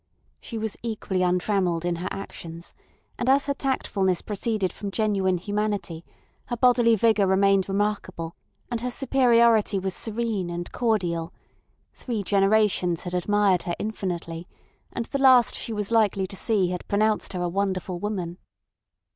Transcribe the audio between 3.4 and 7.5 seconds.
her tactfulness proceeded from genuine humanity, her bodily vigour